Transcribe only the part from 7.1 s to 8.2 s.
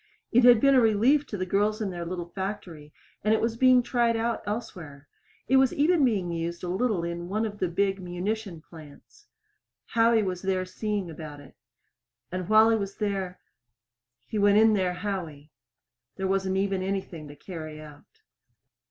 one of the big